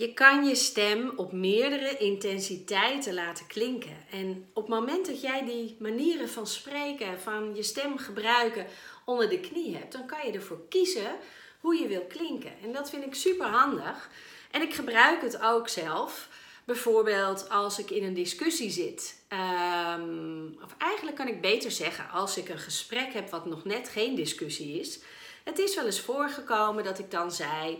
[0.00, 3.96] Je kan je stem op meerdere intensiteiten laten klinken.
[4.10, 8.66] En op het moment dat jij die manieren van spreken, van je stem gebruiken
[9.04, 11.16] onder de knie hebt, dan kan je ervoor kiezen
[11.60, 12.52] hoe je wil klinken.
[12.62, 14.10] En dat vind ik super handig.
[14.50, 16.28] En ik gebruik het ook zelf.
[16.64, 19.22] Bijvoorbeeld als ik in een discussie zit.
[19.28, 23.88] Ehm, of eigenlijk kan ik beter zeggen als ik een gesprek heb wat nog net
[23.88, 25.00] geen discussie is.
[25.44, 27.78] Het is wel eens voorgekomen dat ik dan zei.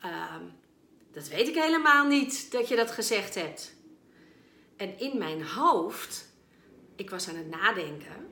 [0.00, 0.44] Ehm,
[1.12, 3.74] dat weet ik helemaal niet dat je dat gezegd hebt.
[4.76, 6.28] En in mijn hoofd,
[6.96, 8.28] ik was aan het nadenken,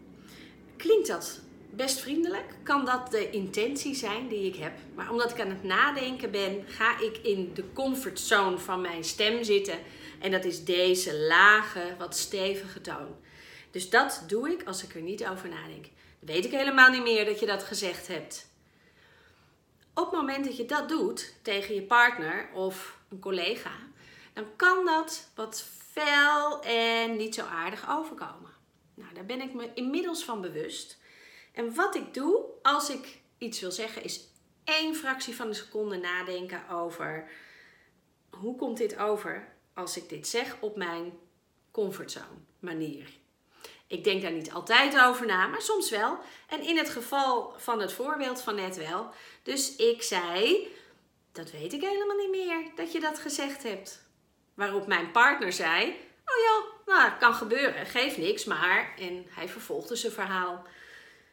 [0.76, 1.40] klinkt dat
[1.70, 2.54] best vriendelijk.
[2.62, 4.72] Kan dat de intentie zijn die ik heb.
[4.94, 9.44] Maar omdat ik aan het nadenken ben, ga ik in de comfortzone van mijn stem
[9.44, 9.78] zitten.
[10.20, 13.16] En dat is deze lage, wat stevige toon.
[13.70, 15.86] Dus dat doe ik als ik er niet over nadenk.
[16.18, 18.47] Weet ik helemaal niet meer dat je dat gezegd hebt
[19.98, 23.72] op het moment dat je dat doet tegen je partner of een collega,
[24.32, 25.62] dan kan dat wat
[25.92, 28.50] fel en niet zo aardig overkomen.
[28.94, 30.98] Nou, daar ben ik me inmiddels van bewust.
[31.52, 34.28] En wat ik doe als ik iets wil zeggen, is
[34.64, 37.30] één fractie van een seconde nadenken over
[38.30, 41.12] hoe komt dit over als ik dit zeg op mijn
[41.70, 43.08] comfortzone manier.
[43.88, 46.18] Ik denk daar niet altijd over na, maar soms wel.
[46.48, 49.10] En in het geval van het voorbeeld van net wel.
[49.42, 50.68] Dus ik zei:
[51.32, 54.02] Dat weet ik helemaal niet meer dat je dat gezegd hebt.
[54.54, 55.84] Waarop mijn partner zei:
[56.24, 58.94] Oh ja, nou, kan gebeuren, geeft niks, maar.
[58.98, 60.66] En hij vervolgde zijn verhaal.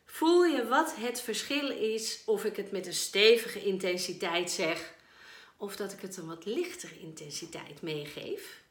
[0.06, 4.94] Voel je wat het verschil is of ik het met een stevige intensiteit zeg
[5.58, 8.62] of dat ik het een wat lichtere intensiteit meegeef?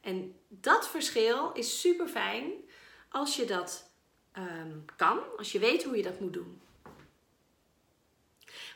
[0.00, 2.52] En dat verschil is super fijn
[3.14, 3.90] als je dat
[4.32, 6.60] ehm, kan, als je weet hoe je dat moet doen.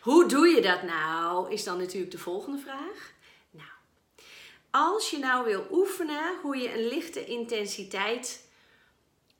[0.00, 1.52] Hoe doe je dat nou?
[1.52, 3.12] Is dan natuurlijk de volgende vraag.
[3.50, 3.70] Nou,
[4.70, 8.46] als je nou wil oefenen hoe je een lichte intensiteit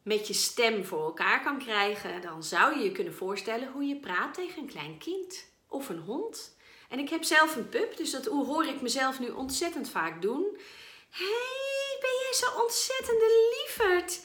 [0.02, 3.96] met je stem voor elkaar kan krijgen, dan zou je je kunnen voorstellen hoe je
[3.96, 6.56] praat tegen een klein kind of een hond.
[6.88, 10.58] En ik heb zelf een pup, dus dat hoor ik mezelf nu ontzettend vaak doen.
[11.10, 14.20] hey, ben jij zo ontzettende lieverd?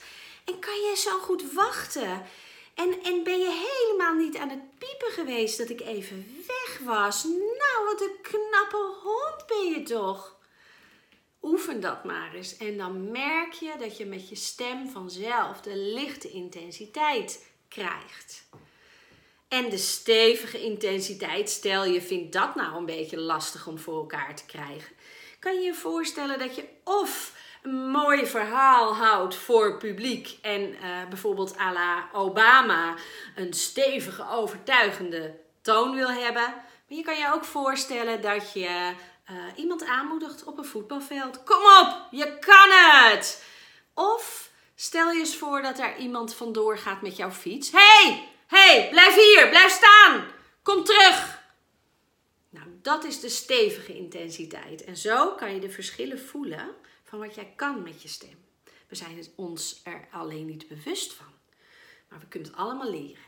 [0.46, 2.26] En kan je zo goed wachten?
[2.74, 7.24] En, en ben je helemaal niet aan het piepen geweest dat ik even weg was?
[7.34, 10.38] Nou, wat een knappe hond ben je toch?
[11.42, 12.58] Oefen dat maar eens.
[12.58, 18.44] En dan merk je dat je met je stem vanzelf de lichte intensiteit krijgt.
[19.48, 24.36] En de stevige intensiteit, stel je vindt dat nou een beetje lastig om voor elkaar
[24.36, 24.96] te krijgen.
[25.40, 30.78] Kan je je voorstellen dat je of een mooi verhaal houdt voor publiek en uh,
[31.10, 32.96] bijvoorbeeld à la Obama
[33.36, 36.54] een stevige, overtuigende toon wil hebben.
[36.88, 38.94] Maar je kan je ook voorstellen dat je
[39.32, 41.44] uh, iemand aanmoedigt op een voetbalveld.
[41.44, 43.44] Kom op, je kan het!
[43.94, 47.72] Of stel je eens voor dat er iemand vandoor gaat met jouw fiets.
[47.72, 50.26] hey, hey, blijf hier, blijf staan,
[50.64, 51.42] kom terug.
[52.50, 54.84] Nou, dat is de stevige intensiteit.
[54.84, 56.76] En zo kan je de verschillen voelen
[57.14, 58.46] van wat jij kan met je stem.
[58.88, 61.34] We zijn ons er alleen niet bewust van,
[62.10, 63.24] maar we kunnen het allemaal leren.